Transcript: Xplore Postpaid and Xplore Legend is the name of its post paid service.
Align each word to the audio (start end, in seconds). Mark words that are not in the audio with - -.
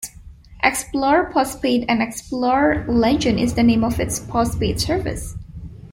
Xplore 0.63 1.31
Postpaid 1.31 1.85
and 1.87 2.01
Xplore 2.01 2.87
Legend 2.87 3.39
is 3.39 3.53
the 3.53 3.61
name 3.61 3.83
of 3.83 3.99
its 3.99 4.17
post 4.17 4.59
paid 4.59 4.81
service. 4.81 5.35